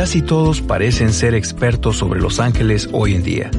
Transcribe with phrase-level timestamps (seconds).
[0.00, 3.50] Casi todos parecen ser expertos sobre los ángeles hoy en día.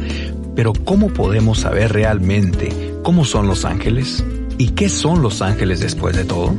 [0.55, 4.25] Pero ¿cómo podemos saber realmente cómo son los ángeles?
[4.57, 6.55] ¿Y qué son los ángeles después de todo?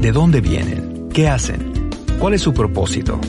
[0.00, 1.08] ¿De dónde vienen?
[1.12, 1.90] ¿Qué hacen?
[2.20, 3.20] ¿Cuál es su propósito?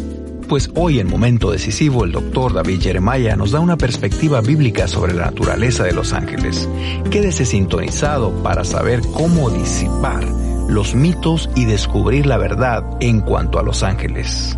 [0.47, 5.15] Pues hoy en Momento Decisivo el doctor David Jeremiah nos da una perspectiva bíblica sobre
[5.15, 6.69] la naturaleza de los ángeles.
[7.09, 10.23] Quédese sintonizado para saber cómo disipar
[10.69, 14.55] los mitos y descubrir la verdad en cuanto a los ángeles.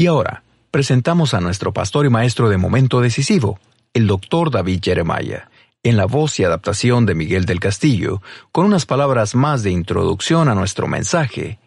[0.00, 3.60] Y ahora, presentamos a nuestro pastor y maestro de momento decisivo,
[3.92, 5.50] el doctor David Jeremiah,
[5.82, 10.48] en la voz y adaptación de Miguel del Castillo, con unas palabras más de introducción
[10.48, 11.58] a nuestro mensaje.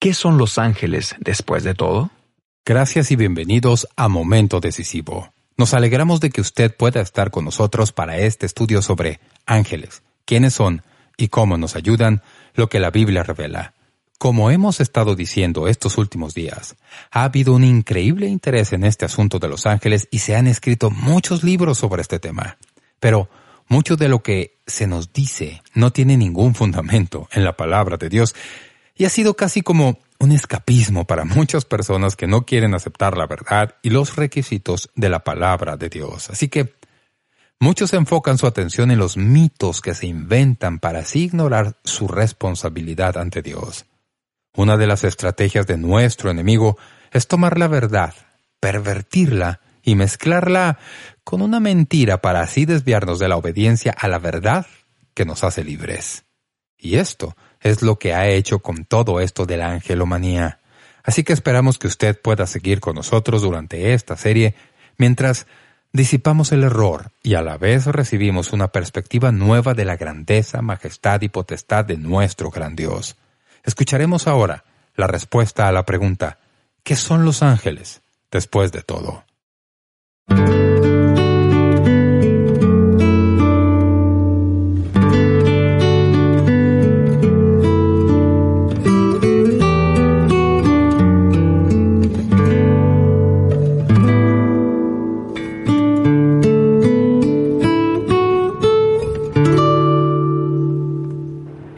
[0.00, 2.10] ¿Qué son los ángeles después de todo?
[2.64, 5.32] Gracias y bienvenidos a Momento Decisivo.
[5.56, 10.54] Nos alegramos de que usted pueda estar con nosotros para este estudio sobre ángeles, quiénes
[10.54, 10.82] son
[11.16, 12.20] y cómo nos ayudan,
[12.54, 13.75] lo que la Biblia revela.
[14.18, 16.76] Como hemos estado diciendo estos últimos días,
[17.10, 20.90] ha habido un increíble interés en este asunto de los ángeles y se han escrito
[20.90, 22.56] muchos libros sobre este tema.
[22.98, 23.28] Pero
[23.68, 28.08] mucho de lo que se nos dice no tiene ningún fundamento en la palabra de
[28.08, 28.34] Dios
[28.94, 33.26] y ha sido casi como un escapismo para muchas personas que no quieren aceptar la
[33.26, 36.30] verdad y los requisitos de la palabra de Dios.
[36.30, 36.74] Así que
[37.60, 43.18] muchos enfocan su atención en los mitos que se inventan para así ignorar su responsabilidad
[43.18, 43.84] ante Dios.
[44.56, 46.78] Una de las estrategias de nuestro enemigo
[47.12, 48.14] es tomar la verdad,
[48.58, 50.78] pervertirla y mezclarla
[51.24, 54.66] con una mentira para así desviarnos de la obediencia a la verdad
[55.12, 56.24] que nos hace libres.
[56.78, 60.60] Y esto es lo que ha hecho con todo esto de la angelomanía.
[61.04, 64.54] Así que esperamos que usted pueda seguir con nosotros durante esta serie
[64.96, 65.46] mientras
[65.92, 71.20] disipamos el error y a la vez recibimos una perspectiva nueva de la grandeza, majestad
[71.20, 73.16] y potestad de nuestro gran Dios.
[73.66, 74.64] Escucharemos ahora
[74.94, 76.38] la respuesta a la pregunta
[76.84, 79.24] ¿Qué son los ángeles después de todo?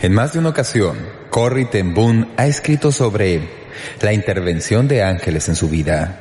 [0.00, 3.40] En más de una ocasión, Corrie ten Boom ha escrito sobre
[4.00, 6.18] la intervención de ángeles en su vida.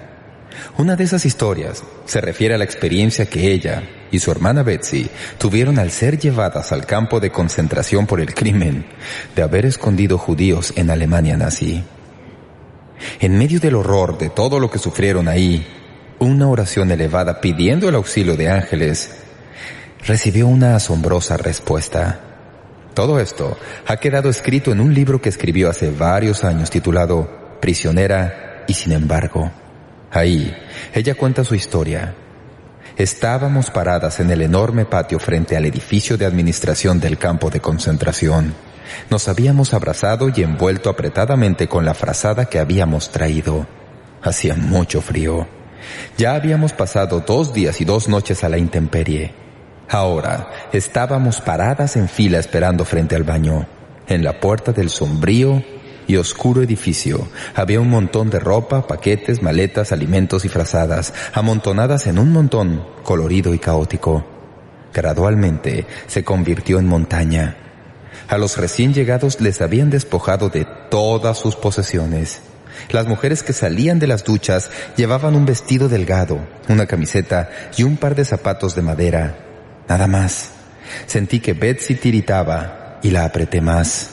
[0.78, 5.10] Una de esas historias se refiere a la experiencia que ella y su hermana Betsy
[5.40, 8.86] tuvieron al ser llevadas al campo de concentración por el crimen
[9.36, 11.84] de haber escondido judíos en Alemania nazi.
[13.20, 15.66] En medio del horror de todo lo que sufrieron ahí,
[16.20, 19.16] una oración elevada pidiendo el auxilio de ángeles
[20.06, 22.27] recibió una asombrosa respuesta.
[22.98, 27.30] Todo esto ha quedado escrito en un libro que escribió hace varios años titulado
[27.62, 29.52] Prisionera y sin embargo.
[30.10, 30.52] Ahí,
[30.96, 32.16] ella cuenta su historia.
[32.98, 38.56] Estábamos paradas en el enorme patio frente al edificio de administración del campo de concentración.
[39.12, 43.68] Nos habíamos abrazado y envuelto apretadamente con la frazada que habíamos traído.
[44.24, 45.48] Hacía mucho frío.
[46.18, 49.47] Ya habíamos pasado dos días y dos noches a la intemperie.
[49.90, 53.68] Ahora estábamos paradas en fila esperando frente al baño.
[54.08, 55.64] En la puerta del sombrío
[56.08, 62.20] y oscuro edificio había un montón de ropa, paquetes, maletas, alimentos y frazadas, amontonadas en
[62.20, 64.26] un montón colorido y caótico.
[64.94, 67.56] Gradualmente se convirtió en montaña.
[68.28, 72.42] A los recién llegados les habían despojado de todas sus posesiones.
[72.92, 77.96] Las mujeres que salían de las duchas llevaban un vestido delgado, una camiseta y un
[77.96, 79.47] par de zapatos de madera
[79.88, 80.52] nada más.
[81.06, 84.12] Sentí que Betsy tiritaba y la apreté más.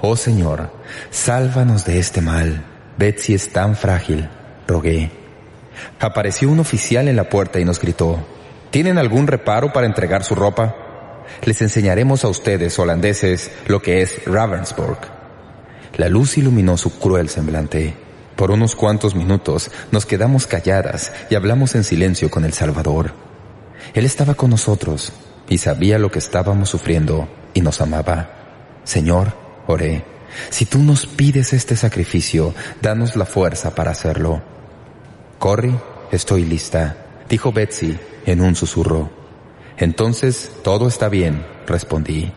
[0.00, 0.70] Oh Señor,
[1.10, 2.64] sálvanos de este mal.
[2.98, 4.28] Betsy es tan frágil,
[4.66, 5.10] rogué.
[6.00, 8.18] Apareció un oficial en la puerta y nos gritó,
[8.70, 10.74] ¿tienen algún reparo para entregar su ropa?
[11.44, 14.98] Les enseñaremos a ustedes, holandeses, lo que es Ravensburg.
[15.96, 17.94] La luz iluminó su cruel semblante.
[18.36, 23.12] Por unos cuantos minutos nos quedamos calladas y hablamos en silencio con el Salvador.
[23.94, 25.12] Él estaba con nosotros
[25.48, 28.30] y sabía lo que estábamos sufriendo y nos amaba.
[28.84, 29.32] Señor,
[29.66, 30.04] oré,
[30.50, 34.42] si tú nos pides este sacrificio, danos la fuerza para hacerlo.
[35.38, 35.74] Corri,
[36.10, 36.96] estoy lista,
[37.28, 39.10] dijo Betsy en un susurro.
[39.76, 42.32] Entonces, todo está bien, respondí.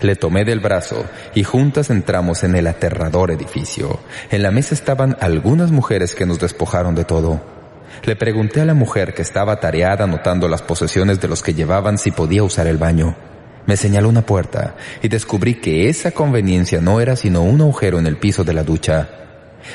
[0.00, 1.04] Le tomé del brazo
[1.34, 4.00] y juntas entramos en el aterrador edificio.
[4.30, 7.40] En la mesa estaban algunas mujeres que nos despojaron de todo.
[8.04, 11.98] Le pregunté a la mujer que estaba tareada anotando las posesiones de los que llevaban
[11.98, 13.14] si podía usar el baño.
[13.66, 18.06] Me señaló una puerta y descubrí que esa conveniencia no era sino un agujero en
[18.06, 19.08] el piso de la ducha.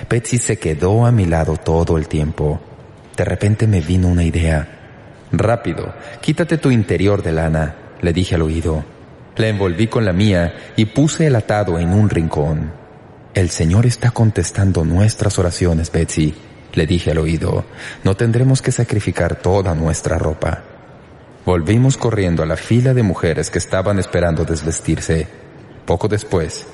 [0.09, 2.59] Betsy se quedó a mi lado todo el tiempo.
[3.15, 4.68] De repente me vino una idea.
[5.31, 8.83] Rápido, quítate tu interior de lana, le dije al oído.
[9.38, 12.71] La envolví con la mía y puse el atado en un rincón.
[13.33, 16.33] El Señor está contestando nuestras oraciones, Betsy,
[16.73, 17.65] le dije al oído.
[18.03, 20.63] No tendremos que sacrificar toda nuestra ropa.
[21.45, 25.27] Volvimos corriendo a la fila de mujeres que estaban esperando desvestirse.
[25.85, 26.65] Poco después,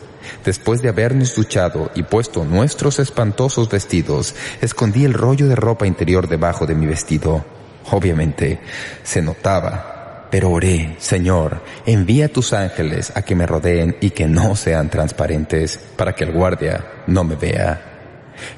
[0.45, 6.29] después de habernos duchado y puesto nuestros espantosos vestidos, escondí el rollo de ropa interior
[6.29, 7.43] debajo de mi vestido.
[7.91, 8.59] Obviamente,
[9.03, 14.55] se notaba, pero oré, Señor, envía tus ángeles a que me rodeen y que no
[14.55, 17.81] sean transparentes, para que el guardia no me vea.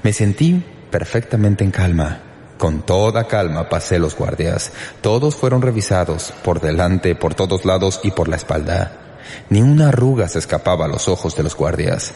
[0.04, 0.64] Me sentí
[0.94, 2.20] perfectamente en calma.
[2.60, 4.72] Con toda calma pasé los guardias.
[5.02, 8.92] Todos fueron revisados, por delante, por todos lados y por la espalda.
[9.50, 12.14] Ni una arruga se escapaba a los ojos de los guardias.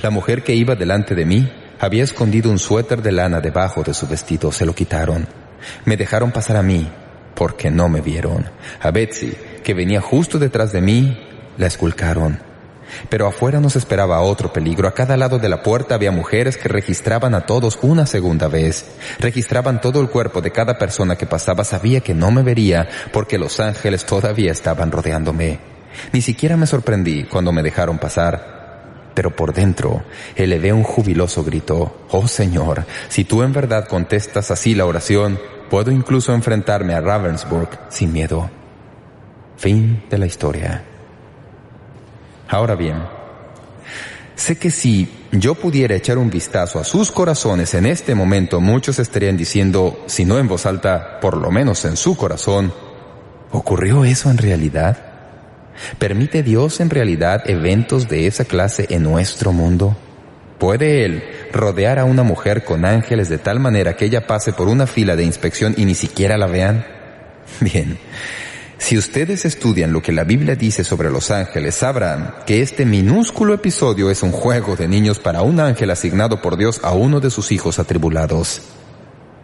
[0.00, 3.94] La mujer que iba delante de mí había escondido un suéter de lana debajo de
[3.94, 4.52] su vestido.
[4.52, 5.26] Se lo quitaron.
[5.84, 6.88] Me dejaron pasar a mí,
[7.34, 8.48] porque no me vieron.
[8.80, 11.18] A Betsy, que venía justo detrás de mí,
[11.58, 12.49] la esculcaron.
[13.08, 14.88] Pero afuera nos esperaba otro peligro.
[14.88, 18.86] A cada lado de la puerta había mujeres que registraban a todos una segunda vez.
[19.18, 21.64] Registraban todo el cuerpo de cada persona que pasaba.
[21.64, 25.58] Sabía que no me vería porque los ángeles todavía estaban rodeándome.
[26.12, 29.10] Ni siquiera me sorprendí cuando me dejaron pasar.
[29.14, 30.02] Pero por dentro
[30.36, 32.06] elevé un jubiloso grito.
[32.10, 35.38] Oh Señor, si tú en verdad contestas así la oración,
[35.68, 38.50] puedo incluso enfrentarme a Ravensburg sin miedo.
[39.56, 40.89] Fin de la historia.
[42.50, 42.96] Ahora bien,
[44.34, 48.98] sé que si yo pudiera echar un vistazo a sus corazones en este momento, muchos
[48.98, 52.74] estarían diciendo, si no en voz alta, por lo menos en su corazón,
[53.52, 54.98] ¿ocurrió eso en realidad?
[56.00, 59.96] ¿Permite Dios en realidad eventos de esa clase en nuestro mundo?
[60.58, 64.66] ¿Puede Él rodear a una mujer con ángeles de tal manera que ella pase por
[64.66, 66.84] una fila de inspección y ni siquiera la vean?
[67.60, 67.96] Bien,
[68.80, 73.52] si ustedes estudian lo que la Biblia dice sobre los ángeles, sabrán que este minúsculo
[73.52, 77.28] episodio es un juego de niños para un ángel asignado por Dios a uno de
[77.28, 78.62] sus hijos atribulados.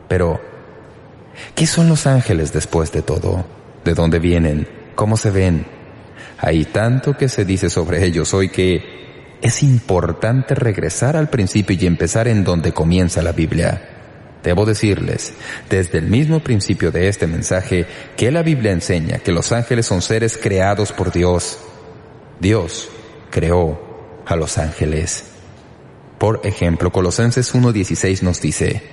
[0.08, 0.40] Pero,
[1.54, 3.44] ¿qué son los ángeles después de todo?
[3.84, 4.66] ¿De dónde vienen?
[4.94, 5.66] ¿Cómo se ven?
[6.38, 11.86] Hay tanto que se dice sobre ellos hoy que es importante regresar al principio y
[11.86, 13.95] empezar en donde comienza la Biblia.
[14.46, 15.32] Debo decirles,
[15.68, 17.84] desde el mismo principio de este mensaje,
[18.16, 21.58] que la Biblia enseña que los ángeles son seres creados por Dios.
[22.38, 22.88] Dios
[23.32, 25.24] creó a los ángeles.
[26.18, 28.84] Por ejemplo, Colosenses 1.16 nos dice,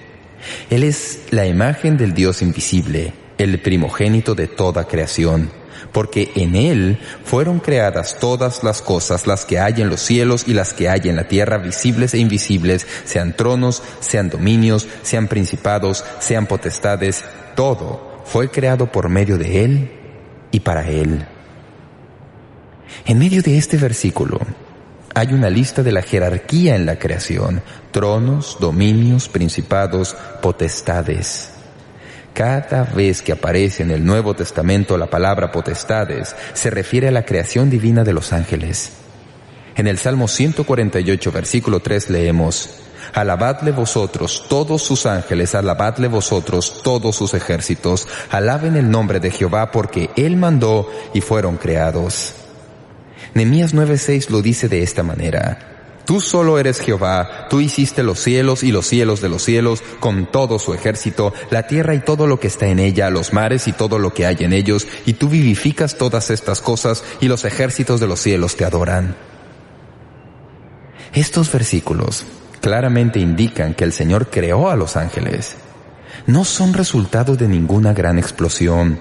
[0.71, 5.51] Él es la imagen del Dios invisible, el primogénito de toda creación
[5.93, 10.53] porque en Él fueron creadas todas las cosas, las que hay en los cielos y
[10.53, 16.03] las que hay en la tierra, visibles e invisibles, sean tronos, sean dominios, sean principados,
[16.19, 17.23] sean potestades,
[17.55, 19.91] todo fue creado por medio de Él
[20.51, 21.25] y para Él.
[23.05, 24.39] En medio de este versículo
[25.15, 31.51] hay una lista de la jerarquía en la creación, tronos, dominios, principados, potestades.
[32.33, 37.25] Cada vez que aparece en el Nuevo Testamento la palabra potestades, se refiere a la
[37.25, 38.91] creación divina de los ángeles.
[39.75, 42.69] En el Salmo 148, versículo 3 leemos,
[43.13, 49.71] Alabadle vosotros todos sus ángeles, alabadle vosotros todos sus ejércitos, alaben el nombre de Jehová
[49.71, 52.33] porque Él mandó y fueron creados.
[53.35, 55.72] Nemías 9.6 lo dice de esta manera,
[56.05, 60.25] Tú solo eres Jehová, tú hiciste los cielos y los cielos de los cielos con
[60.25, 63.71] todo su ejército, la tierra y todo lo que está en ella, los mares y
[63.71, 68.01] todo lo que hay en ellos, y tú vivificas todas estas cosas y los ejércitos
[68.01, 69.15] de los cielos te adoran.
[71.13, 72.25] Estos versículos
[72.59, 75.55] claramente indican que el Señor creó a los ángeles.
[76.27, 78.99] No son resultado de ninguna gran explosión.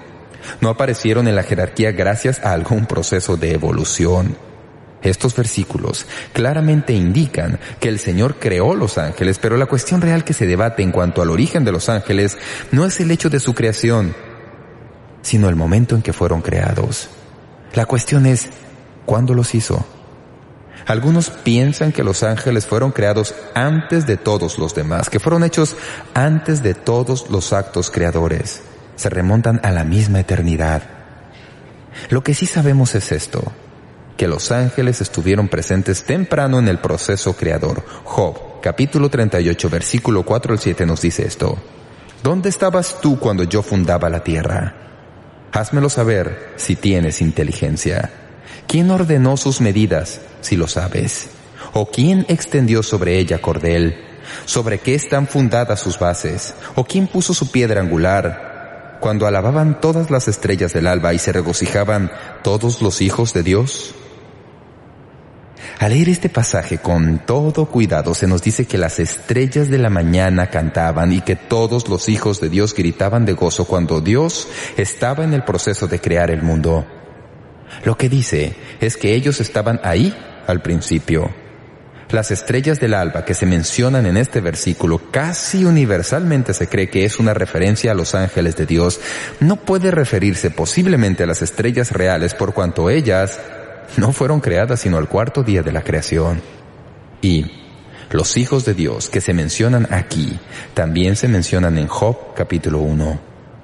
[0.61, 4.37] No aparecieron en la jerarquía gracias a algún proceso de evolución.
[5.03, 10.33] Estos versículos claramente indican que el Señor creó los ángeles, pero la cuestión real que
[10.33, 12.37] se debate en cuanto al origen de los ángeles
[12.71, 14.15] no es el hecho de su creación,
[15.21, 17.09] sino el momento en que fueron creados.
[17.73, 18.47] La cuestión es,
[19.05, 19.85] ¿cuándo los hizo?
[20.85, 25.75] Algunos piensan que los ángeles fueron creados antes de todos los demás, que fueron hechos
[26.13, 28.61] antes de todos los actos creadores.
[28.95, 30.83] Se remontan a la misma eternidad.
[32.09, 33.53] Lo que sí sabemos es esto,
[34.17, 37.83] que los ángeles estuvieron presentes temprano en el proceso creador.
[38.03, 41.57] Job, capítulo 38, versículo 4 al 7 nos dice esto.
[42.21, 44.75] ¿Dónde estabas tú cuando yo fundaba la tierra?
[45.51, 48.11] Házmelo saber si tienes inteligencia.
[48.67, 51.29] ¿Quién ordenó sus medidas, si lo sabes?
[51.73, 53.97] ¿O quién extendió sobre ella cordel?
[54.45, 56.53] ¿Sobre qué están fundadas sus bases?
[56.75, 58.52] ¿O quién puso su piedra angular?
[59.03, 62.09] Cuando alababan todas las estrellas del alba y se regocijaban
[62.41, 63.93] todos los hijos de Dios.
[65.77, 69.89] Al leer este pasaje con todo cuidado se nos dice que las estrellas de la
[69.89, 75.25] mañana cantaban y que todos los hijos de Dios gritaban de gozo cuando Dios estaba
[75.25, 76.85] en el proceso de crear el mundo.
[77.83, 80.15] Lo que dice es que ellos estaban ahí
[80.47, 81.42] al principio.
[82.09, 87.05] Las estrellas del alba que se mencionan en este versículo casi universalmente se cree que
[87.05, 88.99] es una referencia a los ángeles de Dios.
[89.39, 93.39] No puede referirse posiblemente a las estrellas reales por cuanto ellas
[93.97, 96.41] no fueron creadas sino al cuarto día de la creación.
[97.21, 97.45] Y
[98.11, 100.39] los hijos de Dios que se mencionan aquí
[100.73, 103.19] también se mencionan en Job capítulo 1.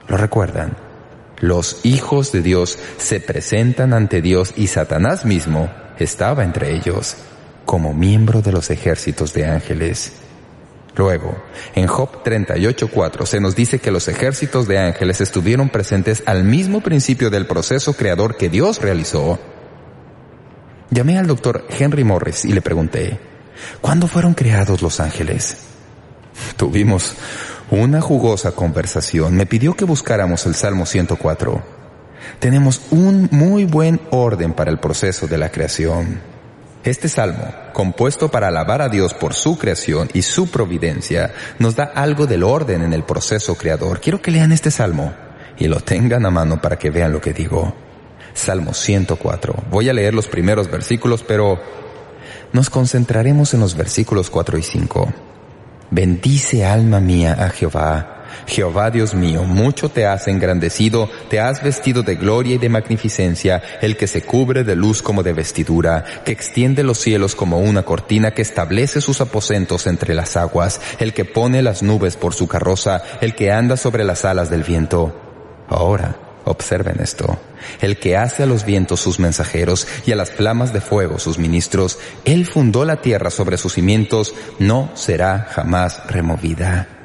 [0.08, 0.76] ¿Lo recuerdan?
[1.40, 5.70] Los hijos de Dios se presentan ante Dios y Satanás mismo
[6.00, 7.16] estaba entre ellos
[7.70, 10.14] como miembro de los ejércitos de ángeles.
[10.96, 11.38] Luego,
[11.76, 16.82] en Job 38.4 se nos dice que los ejércitos de ángeles estuvieron presentes al mismo
[16.82, 19.38] principio del proceso creador que Dios realizó
[20.90, 23.20] Llamé al doctor Henry Morris y le pregunté,
[23.82, 25.58] ¿cuándo fueron creados los ángeles?
[26.58, 27.14] Tuvimos
[27.70, 29.36] una jugosa conversación.
[29.36, 31.62] Me pidió que buscáramos el Salmo 104.
[32.40, 36.39] Tenemos un muy buen orden para el proceso de la creación.
[36.84, 41.84] Este salmo, compuesto para alabar a Dios por su creación y su providencia, nos da
[41.84, 44.00] algo del orden en el proceso creador.
[44.00, 45.14] Quiero que lean este salmo
[45.58, 47.76] y lo tengan a mano para que vean lo que digo.
[48.34, 49.56] Salmo 104.
[49.70, 51.60] Voy a leer los primeros versículos, pero
[52.54, 55.14] nos concentraremos en los versículos 4 y 5.
[55.92, 58.19] Bendice alma mía a Jehová.
[58.48, 63.62] Jehová Dios mío, mucho te has engrandecido, te has vestido de gloria y de magnificencia,
[63.82, 67.84] el que se cubre de luz como de vestidura, que extiende los cielos como una
[67.84, 72.48] cortina, que establece sus aposentos entre las aguas, el que pone las nubes por su
[72.48, 75.16] carroza, el que anda sobre las alas del viento.
[75.68, 77.38] Ahora, Observen esto.
[77.80, 81.38] El que hace a los vientos sus mensajeros y a las flamas de fuego sus
[81.38, 86.99] ministros, Él fundó la tierra sobre sus cimientos, no será jamás removida.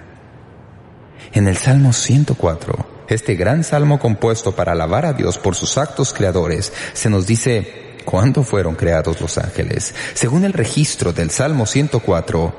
[1.34, 6.12] En el Salmo 104, este gran salmo compuesto para alabar a Dios por sus actos
[6.12, 9.96] creadores, se nos dice, ¿cuándo fueron creados los ángeles?
[10.14, 12.54] Según el registro del Salmo 104,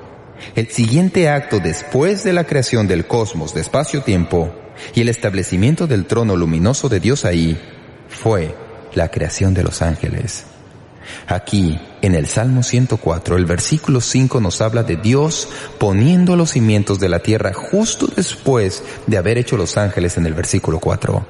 [0.56, 4.54] el siguiente acto después de la creación del cosmos de espacio-tiempo
[4.94, 7.58] y el establecimiento del trono luminoso de Dios ahí
[8.10, 8.54] fue
[8.94, 10.48] la creación de los ángeles.
[11.28, 17.00] Aquí, en el Salmo 104, el versículo 5 nos habla de Dios poniendo los cimientos
[17.00, 21.26] de la tierra justo después de haber hecho los ángeles en el versículo 4.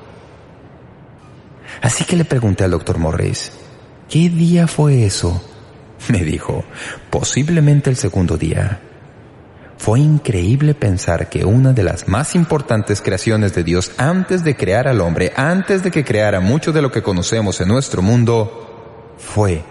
[1.81, 3.51] Así que le pregunté al doctor Morris,
[4.09, 5.41] ¿qué día fue eso?
[6.09, 6.63] Me dijo,
[7.09, 8.81] posiblemente el segundo día.
[9.77, 14.87] Fue increíble pensar que una de las más importantes creaciones de Dios antes de crear
[14.87, 18.64] al hombre, antes de que creara mucho de lo que conocemos en nuestro mundo,
[19.17, 19.63] fue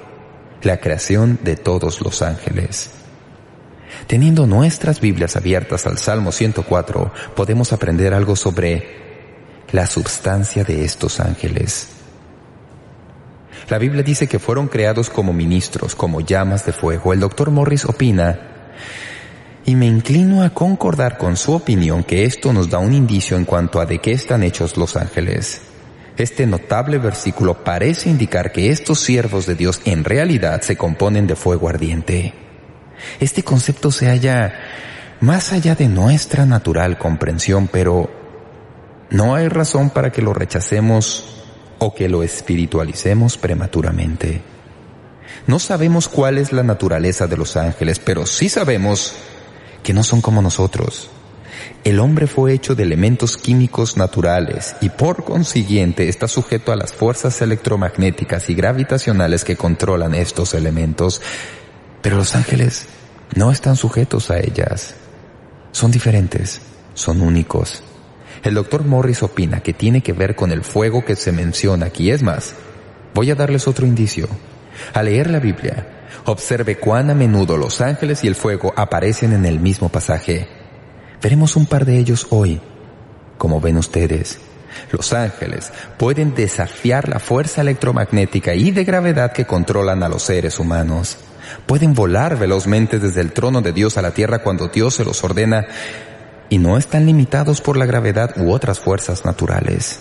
[0.63, 2.91] la creación de todos los ángeles.
[4.07, 9.05] Teniendo nuestras Biblias abiertas al Salmo 104, podemos aprender algo sobre
[9.73, 11.89] la substancia de estos ángeles.
[13.69, 17.13] La Biblia dice que fueron creados como ministros, como llamas de fuego.
[17.13, 18.39] El doctor Morris opina
[19.65, 23.47] y me inclino a concordar con su opinión que esto nos da un indicio en
[23.47, 25.63] cuanto a de qué están hechos los ángeles.
[26.17, 31.35] Este notable versículo parece indicar que estos siervos de Dios en realidad se componen de
[31.35, 32.35] fuego ardiente.
[33.19, 34.55] Este concepto se halla
[35.21, 38.11] más allá de nuestra natural comprensión, pero
[39.11, 41.43] no hay razón para que lo rechacemos
[41.79, 44.41] o que lo espiritualicemos prematuramente.
[45.49, 49.15] No sabemos cuál es la naturaleza de los ángeles, pero sí sabemos
[49.83, 51.11] que no son como nosotros.
[51.85, 56.93] El hombre fue hecho de elementos químicos naturales y por consiguiente está sujeto a las
[56.93, 61.21] fuerzas electromagnéticas y gravitacionales que controlan estos elementos,
[62.03, 62.87] pero los ángeles
[63.35, 64.95] no están sujetos a ellas.
[65.73, 66.61] Son diferentes,
[66.95, 67.83] son únicos.
[68.43, 72.11] El doctor Morris opina que tiene que ver con el fuego que se menciona aquí.
[72.11, 72.55] Es más,
[73.15, 74.29] voy a darles otro indicio.
[74.93, 75.87] Al leer la Biblia,
[76.27, 80.49] Observe cuán a menudo los ángeles y el fuego aparecen en el mismo pasaje.
[81.25, 82.61] Veremos un par de ellos hoy.
[83.39, 84.39] Como ven ustedes,
[84.93, 90.59] los ángeles pueden desafiar la fuerza electromagnética y de gravedad que controlan a los seres
[90.59, 91.17] humanos.
[91.65, 95.25] Pueden volar velozmente desde el trono de Dios a la tierra cuando Dios se los
[95.25, 95.67] ordena
[96.51, 100.01] y no están limitados por la gravedad u otras fuerzas naturales.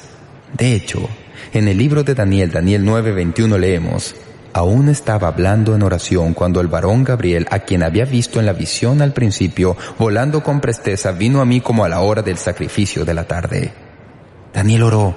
[0.58, 1.08] De hecho,
[1.53, 4.15] En el libro de Daniel, Daniel 9:21 leemos,
[4.54, 8.54] Aún estaba hablando en oración cuando el varón Gabriel, a quien había visto en la
[8.54, 13.04] visión al principio, volando con presteza, vino a mí como a la hora del sacrificio
[13.04, 13.74] de la tarde.
[14.54, 15.16] Daniel oró.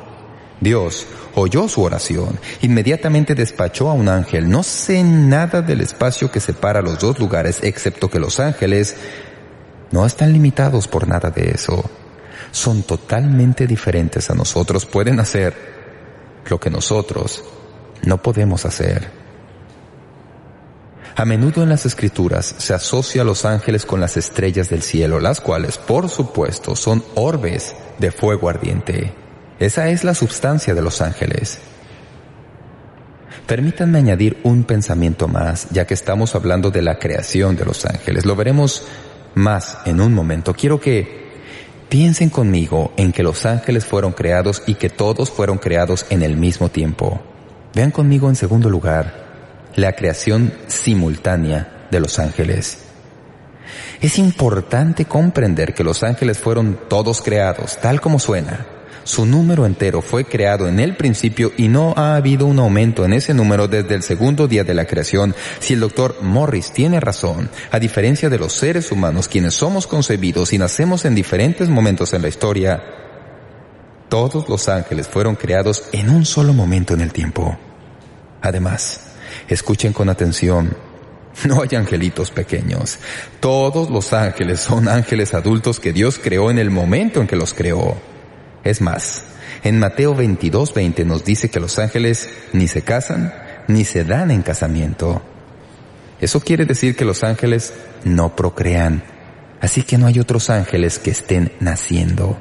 [0.58, 2.40] Dios oyó su oración.
[2.62, 4.48] Inmediatamente despachó a un ángel.
[4.48, 8.96] No sé nada del espacio que separa los dos lugares, excepto que los ángeles
[9.90, 11.84] no están limitados por nada de eso.
[12.52, 14.86] Son totalmente diferentes a nosotros.
[14.86, 15.54] Pueden hacer
[16.48, 17.44] lo que nosotros
[18.02, 19.15] no podemos hacer.
[21.18, 25.18] A menudo en las escrituras se asocia a los ángeles con las estrellas del cielo,
[25.18, 29.14] las cuales, por supuesto, son orbes de fuego ardiente.
[29.58, 31.58] Esa es la substancia de los ángeles.
[33.46, 38.26] Permítanme añadir un pensamiento más, ya que estamos hablando de la creación de los ángeles.
[38.26, 38.86] Lo veremos
[39.34, 40.52] más en un momento.
[40.52, 41.30] Quiero que
[41.88, 46.36] piensen conmigo en que los ángeles fueron creados y que todos fueron creados en el
[46.36, 47.22] mismo tiempo.
[47.72, 49.25] Vean conmigo en segundo lugar
[49.76, 52.78] la creación simultánea de los ángeles.
[54.00, 58.66] Es importante comprender que los ángeles fueron todos creados, tal como suena.
[59.04, 63.12] Su número entero fue creado en el principio y no ha habido un aumento en
[63.12, 65.34] ese número desde el segundo día de la creación.
[65.60, 70.52] Si el doctor Morris tiene razón, a diferencia de los seres humanos quienes somos concebidos
[70.52, 72.82] y nacemos en diferentes momentos en la historia,
[74.08, 77.56] todos los ángeles fueron creados en un solo momento en el tiempo.
[78.42, 79.05] Además,
[79.48, 80.76] Escuchen con atención.
[81.44, 82.98] No hay angelitos pequeños.
[83.40, 87.52] Todos los ángeles son ángeles adultos que Dios creó en el momento en que los
[87.52, 87.96] creó.
[88.64, 89.22] Es más,
[89.62, 93.34] en Mateo 22, 20 nos dice que los ángeles ni se casan
[93.68, 95.22] ni se dan en casamiento.
[96.20, 97.74] Eso quiere decir que los ángeles
[98.04, 99.02] no procrean.
[99.60, 102.38] Así que no hay otros ángeles que estén naciendo.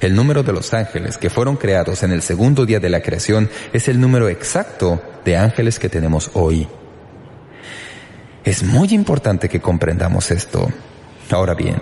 [0.00, 3.50] El número de los ángeles que fueron creados en el segundo día de la creación
[3.72, 6.68] es el número exacto de ángeles que tenemos hoy.
[8.44, 10.68] Es muy importante que comprendamos esto.
[11.30, 11.78] Ahora bien,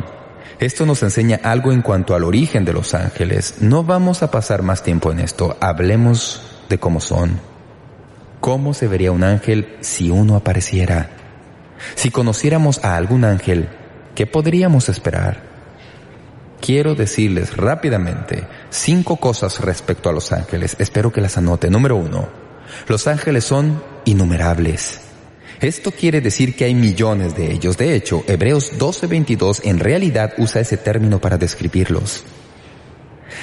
[0.61, 3.57] esto nos enseña algo en cuanto al origen de los ángeles.
[3.61, 5.57] No vamos a pasar más tiempo en esto.
[5.61, 7.41] Hablemos de cómo son.
[8.41, 11.11] ¿Cómo se vería un ángel si uno apareciera?
[11.97, 13.69] Si conociéramos a algún ángel,
[14.15, 15.53] ¿qué podríamos esperar?
[16.63, 20.77] quiero decirles rápidamente cinco cosas respecto a los ángeles.
[20.79, 21.69] Espero que las anote.
[21.69, 22.29] Número uno,
[22.87, 25.01] los ángeles son innumerables.
[25.61, 27.77] Esto quiere decir que hay millones de ellos.
[27.77, 32.25] De hecho, Hebreos 12:22 en realidad usa ese término para describirlos.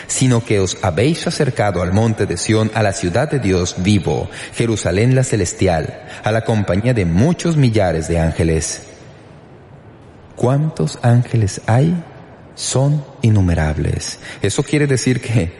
[0.08, 4.30] Sino que os habéis acercado al monte de Sión, a la ciudad de Dios vivo,
[4.54, 8.84] Jerusalén la celestial, a la compañía de muchos millares de ángeles.
[10.36, 11.96] ¿Cuántos ángeles hay?
[12.60, 14.20] son innumerables.
[14.42, 15.54] Eso quiere decir que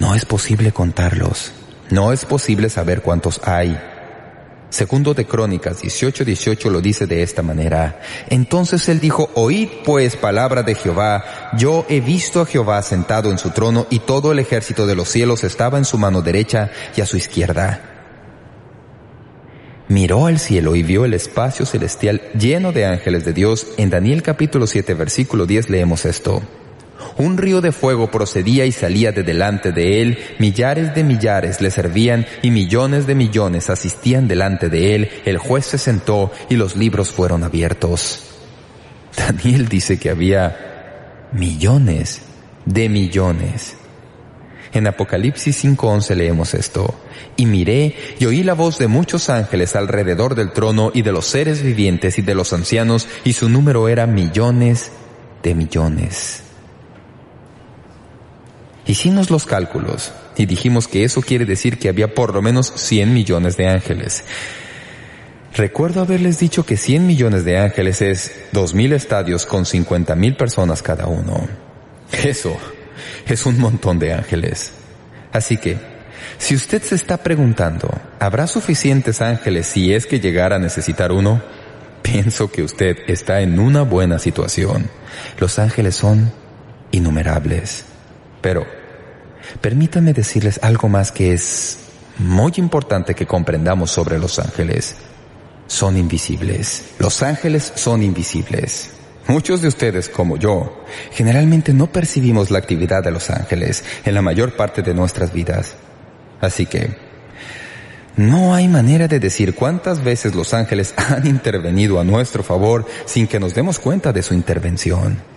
[0.00, 1.52] no es posible contarlos.
[1.90, 3.78] No es posible saber cuántos hay.
[4.68, 8.00] Segundo de Crónicas 18:18 lo dice de esta manera.
[8.28, 11.24] Entonces él dijo, oíd pues palabra de Jehová,
[11.56, 15.08] yo he visto a Jehová sentado en su trono y todo el ejército de los
[15.08, 17.92] cielos estaba en su mano derecha y a su izquierda
[19.88, 23.68] miró al cielo y vio el espacio celestial lleno de ángeles de Dios.
[23.76, 26.42] En Daniel capítulo 7 versículo 10 leemos esto.
[27.18, 31.70] Un río de fuego procedía y salía de delante de él, millares de millares le
[31.70, 36.76] servían y millones de millones asistían delante de él, el juez se sentó y los
[36.76, 38.24] libros fueron abiertos.
[39.16, 42.22] Daniel dice que había millones
[42.64, 43.76] de millones
[44.76, 46.94] en Apocalipsis 5.11 leemos esto.
[47.36, 51.26] Y miré y oí la voz de muchos ángeles alrededor del trono y de los
[51.26, 54.92] seres vivientes y de los ancianos, y su número era millones
[55.42, 56.42] de millones.
[58.86, 63.12] Hicimos los cálculos y dijimos que eso quiere decir que había por lo menos 100
[63.12, 64.24] millones de ángeles.
[65.54, 71.06] Recuerdo haberles dicho que 100 millones de ángeles es 2.000 estadios con 50.000 personas cada
[71.06, 71.48] uno.
[72.12, 72.56] Eso
[73.26, 74.72] es un montón de ángeles.
[75.32, 75.78] Así que,
[76.38, 77.88] si usted se está preguntando,
[78.20, 81.42] ¿habrá suficientes ángeles si es que llegara a necesitar uno?
[82.02, 84.88] Pienso que usted está en una buena situación.
[85.38, 86.32] Los ángeles son
[86.92, 87.84] innumerables.
[88.42, 88.66] Pero,
[89.60, 91.78] permítanme decirles algo más que es
[92.18, 94.96] muy importante que comprendamos sobre los ángeles.
[95.66, 96.84] Son invisibles.
[96.98, 98.90] Los ángeles son invisibles.
[99.28, 104.22] Muchos de ustedes, como yo, generalmente no percibimos la actividad de los ángeles en la
[104.22, 105.74] mayor parte de nuestras vidas.
[106.40, 106.96] Así que,
[108.16, 113.26] no hay manera de decir cuántas veces los ángeles han intervenido a nuestro favor sin
[113.26, 115.35] que nos demos cuenta de su intervención.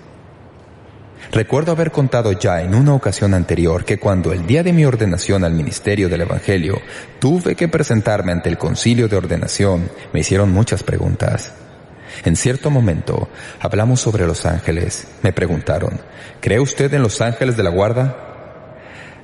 [1.31, 5.43] Recuerdo haber contado ya en una ocasión anterior que cuando el día de mi ordenación
[5.43, 6.81] al ministerio del Evangelio
[7.19, 11.53] tuve que presentarme ante el concilio de ordenación, me hicieron muchas preguntas.
[12.25, 15.07] En cierto momento hablamos sobre los ángeles.
[15.21, 16.01] Me preguntaron,
[16.41, 18.25] ¿cree usted en los ángeles de la guarda?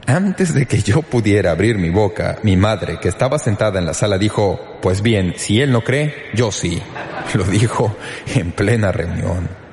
[0.05, 3.95] Antes de que yo pudiera abrir mi boca, mi madre, que estaba sentada en la
[3.95, 6.79] sala, dijo, pues bien, si él no cree, yo sí.
[7.33, 7.95] Lo dijo
[8.35, 9.64] en plena reunión.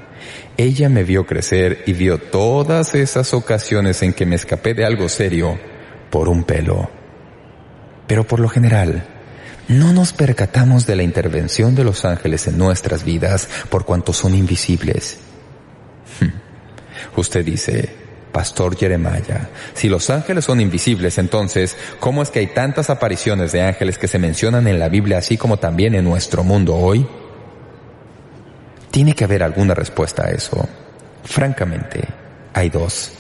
[0.57, 5.09] Ella me vio crecer y vio todas esas ocasiones en que me escapé de algo
[5.09, 5.59] serio
[6.11, 6.91] por un pelo.
[8.07, 9.07] Pero por lo general,
[9.69, 14.35] no nos percatamos de la intervención de los ángeles en nuestras vidas por cuanto son
[14.35, 15.19] invisibles.
[17.17, 17.89] Usted dice,
[18.33, 23.63] Pastor Jeremiah, si los ángeles son invisibles, entonces, ¿cómo es que hay tantas apariciones de
[23.63, 27.07] ángeles que se mencionan en la Biblia así como también en nuestro mundo hoy?
[28.93, 30.69] Tiene que haber alguna respuesta a eso.
[31.25, 32.05] Francamente,
[32.53, 33.11] hay dos.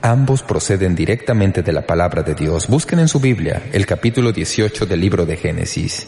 [0.00, 2.66] Ambos proceden directamente de la palabra de Dios.
[2.66, 6.06] Busquen en su Biblia el capítulo 18 del libro de Génesis.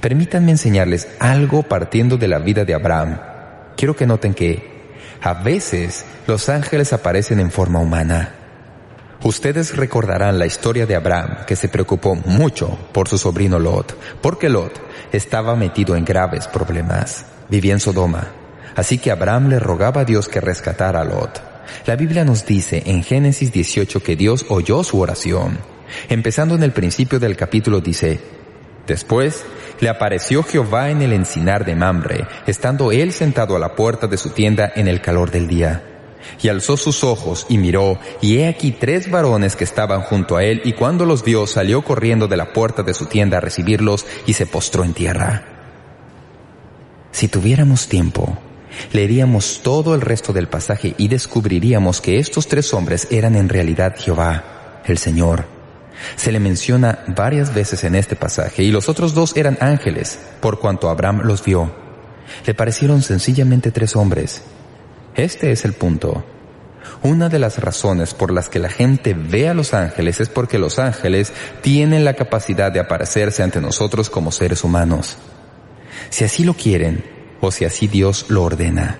[0.00, 3.20] Permítanme enseñarles algo partiendo de la vida de Abraham.
[3.76, 8.32] Quiero que noten que a veces los ángeles aparecen en forma humana.
[9.24, 14.48] Ustedes recordarán la historia de Abraham, que se preocupó mucho por su sobrino Lot, porque
[14.48, 17.26] Lot estaba metido en graves problemas.
[17.48, 18.28] Vivía en Sodoma.
[18.74, 21.42] Así que Abraham le rogaba a Dios que rescatara a Lot.
[21.86, 25.58] La Biblia nos dice en Génesis 18 que Dios oyó su oración.
[26.08, 28.20] Empezando en el principio del capítulo dice,
[28.86, 29.44] Después
[29.80, 34.16] le apareció Jehová en el encinar de Mamre, estando él sentado a la puerta de
[34.16, 35.95] su tienda en el calor del día.
[36.42, 40.44] Y alzó sus ojos y miró, y he aquí tres varones que estaban junto a
[40.44, 44.06] él, y cuando los vio salió corriendo de la puerta de su tienda a recibirlos
[44.26, 45.44] y se postró en tierra.
[47.12, 48.38] Si tuviéramos tiempo,
[48.92, 53.94] leeríamos todo el resto del pasaje y descubriríamos que estos tres hombres eran en realidad
[53.96, 55.46] Jehová, el Señor.
[56.16, 60.58] Se le menciona varias veces en este pasaje y los otros dos eran ángeles, por
[60.58, 61.72] cuanto Abraham los vio.
[62.44, 64.42] Le parecieron sencillamente tres hombres.
[65.16, 66.24] Este es el punto.
[67.02, 70.58] Una de las razones por las que la gente ve a los ángeles es porque
[70.58, 75.16] los ángeles tienen la capacidad de aparecerse ante nosotros como seres humanos.
[76.10, 77.02] Si así lo quieren,
[77.40, 78.98] o si así Dios lo ordena.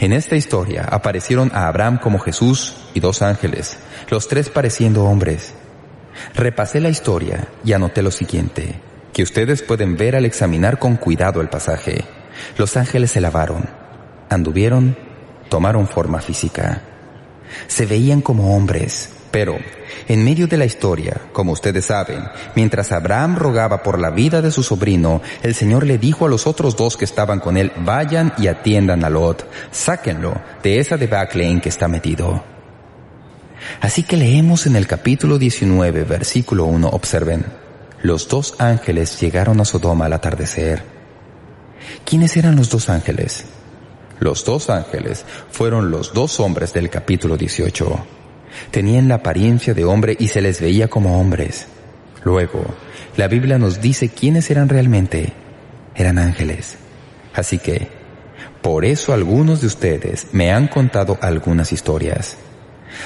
[0.00, 3.78] En esta historia aparecieron a Abraham como Jesús y dos ángeles,
[4.10, 5.54] los tres pareciendo hombres.
[6.34, 8.80] Repasé la historia y anoté lo siguiente,
[9.12, 12.04] que ustedes pueden ver al examinar con cuidado el pasaje.
[12.58, 13.68] Los ángeles se lavaron,
[14.28, 15.09] anduvieron,
[15.50, 16.80] tomaron forma física.
[17.66, 19.58] Se veían como hombres, pero
[20.08, 22.24] en medio de la historia, como ustedes saben,
[22.56, 26.46] mientras Abraham rogaba por la vida de su sobrino, el Señor le dijo a los
[26.46, 31.46] otros dos que estaban con él, vayan y atiendan a Lot, sáquenlo de esa debacle
[31.46, 32.42] en que está metido.
[33.80, 37.44] Así que leemos en el capítulo 19, versículo 1, observen,
[38.02, 40.82] los dos ángeles llegaron a Sodoma al atardecer.
[42.04, 43.44] ¿Quiénes eran los dos ángeles?
[44.20, 47.98] Los dos ángeles fueron los dos hombres del capítulo 18.
[48.70, 51.66] Tenían la apariencia de hombre y se les veía como hombres.
[52.22, 52.62] Luego,
[53.16, 55.32] la Biblia nos dice quiénes eran realmente.
[55.94, 56.76] Eran ángeles.
[57.34, 57.88] Así que,
[58.60, 62.36] por eso algunos de ustedes me han contado algunas historias.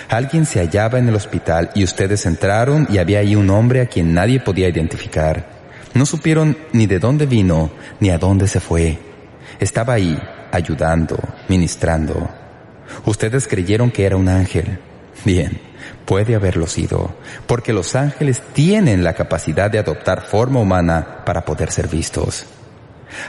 [0.08, 3.86] Alguien se hallaba en el hospital y ustedes entraron y había ahí un hombre a
[3.86, 5.46] quien nadie podía identificar.
[5.94, 8.98] No supieron ni de dónde vino ni a dónde se fue.
[9.60, 10.18] Estaba ahí,
[10.54, 12.30] ayudando, ministrando.
[13.04, 14.78] Ustedes creyeron que era un ángel.
[15.24, 15.60] Bien,
[16.04, 17.14] puede haberlo sido,
[17.46, 22.46] porque los ángeles tienen la capacidad de adoptar forma humana para poder ser vistos.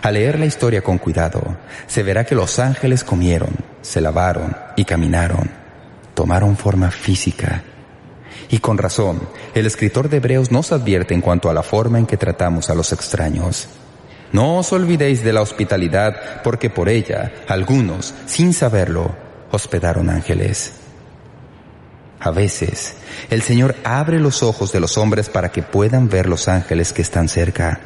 [0.02, 1.58] Al leer la historia con cuidado,
[1.88, 5.50] se verá que los ángeles comieron, se lavaron y caminaron,
[6.14, 7.64] tomaron forma física.
[8.50, 12.06] Y con razón, el escritor de Hebreos nos advierte en cuanto a la forma en
[12.06, 13.68] que tratamos a los extraños.
[14.36, 19.16] No os olvidéis de la hospitalidad, porque por ella algunos, sin saberlo,
[19.50, 20.74] hospedaron ángeles.
[22.20, 22.96] A veces,
[23.30, 27.02] el Señor abre los ojos de los hombres para que puedan ver los ángeles que
[27.02, 27.80] están cerca.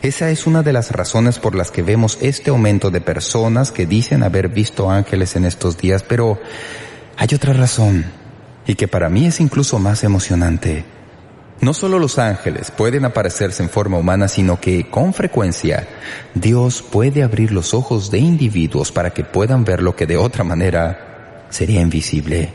[0.00, 3.84] Esa es una de las razones por las que vemos este aumento de personas que
[3.84, 6.40] dicen haber visto ángeles en estos días, pero
[7.16, 8.04] hay otra razón,
[8.64, 10.97] y que para mí es incluso más emocionante.
[11.60, 15.88] No solo los ángeles pueden aparecerse en forma humana, sino que, con frecuencia,
[16.34, 20.44] Dios puede abrir los ojos de individuos para que puedan ver lo que de otra
[20.44, 22.52] manera sería invisible.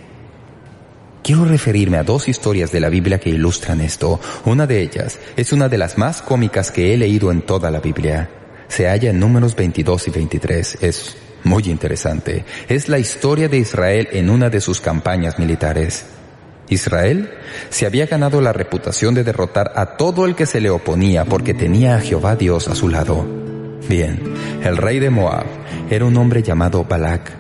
[1.22, 4.20] Quiero referirme a dos historias de la Biblia que ilustran esto.
[4.46, 7.80] Una de ellas es una de las más cómicas que he leído en toda la
[7.80, 8.30] Biblia.
[8.70, 10.78] Se halla en números 22 y 23.
[10.82, 16.06] Es muy interesante, es la historia de Israel en una de sus campañas militares.
[16.70, 17.32] Israel
[17.70, 21.54] se había ganado la reputación de derrotar a todo el que se le oponía porque
[21.54, 23.26] tenía a Jehová Dios a su lado.
[23.88, 24.20] Bien,
[24.64, 25.46] el rey de Moab
[25.90, 27.32] era un hombre llamado Balak.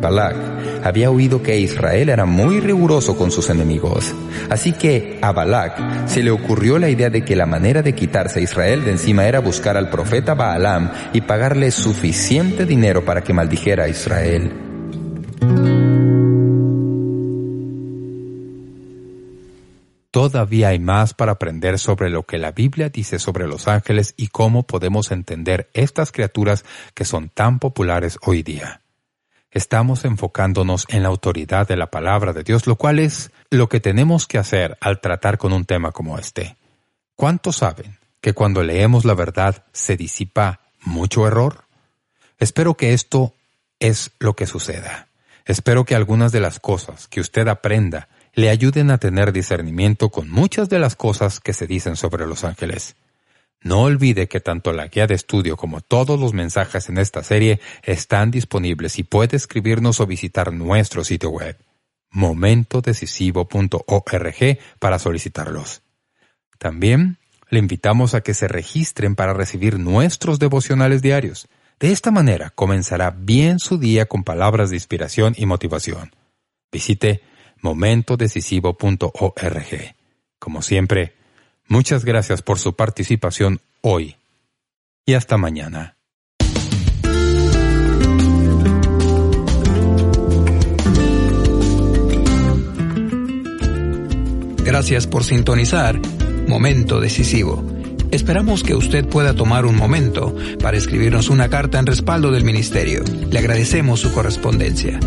[0.00, 0.36] Balak
[0.84, 4.14] había oído que Israel era muy riguroso con sus enemigos.
[4.50, 8.40] Así que a Balak se le ocurrió la idea de que la manera de quitarse
[8.40, 13.32] a Israel de encima era buscar al profeta Baalam y pagarle suficiente dinero para que
[13.32, 14.52] maldijera a Israel.
[20.16, 24.28] Todavía hay más para aprender sobre lo que la Biblia dice sobre los ángeles y
[24.28, 28.80] cómo podemos entender estas criaturas que son tan populares hoy día.
[29.50, 33.78] Estamos enfocándonos en la autoridad de la palabra de Dios, lo cual es lo que
[33.78, 36.56] tenemos que hacer al tratar con un tema como este.
[37.14, 41.64] ¿Cuántos saben que cuando leemos la verdad se disipa mucho error?
[42.38, 43.34] Espero que esto
[43.80, 45.08] es lo que suceda.
[45.44, 50.30] Espero que algunas de las cosas que usted aprenda le ayuden a tener discernimiento con
[50.30, 52.94] muchas de las cosas que se dicen sobre los ángeles.
[53.62, 57.60] No olvide que tanto la guía de estudio como todos los mensajes en esta serie
[57.82, 61.56] están disponibles y puede escribirnos o visitar nuestro sitio web
[62.10, 65.80] momentodecisivo.org para solicitarlos.
[66.58, 67.16] También
[67.48, 71.48] le invitamos a que se registren para recibir nuestros devocionales diarios.
[71.80, 76.14] De esta manera comenzará bien su día con palabras de inspiración y motivación.
[76.70, 77.22] Visite
[77.60, 79.94] momentodecisivo.org.
[80.38, 81.14] Como siempre,
[81.66, 84.16] muchas gracias por su participación hoy
[85.04, 85.96] y hasta mañana.
[94.66, 96.00] Gracias por sintonizar
[96.48, 97.64] Momento Decisivo.
[98.10, 103.04] Esperamos que usted pueda tomar un momento para escribirnos una carta en respaldo del Ministerio.
[103.30, 104.98] Le agradecemos su correspondencia.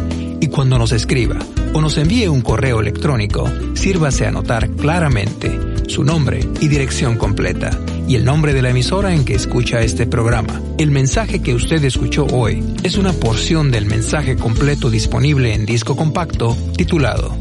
[0.42, 1.38] Y cuando nos escriba
[1.74, 7.78] o nos envíe un correo electrónico, sírvase a anotar claramente su nombre y dirección completa
[8.08, 10.62] y el nombre de la emisora en que escucha este programa.
[10.78, 15.96] El mensaje que usted escuchó hoy es una porción del mensaje completo disponible en disco
[15.96, 17.38] compacto titulado